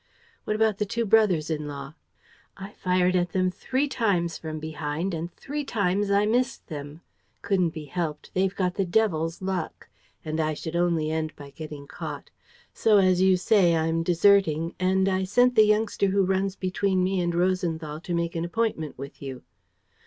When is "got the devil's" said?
8.55-9.43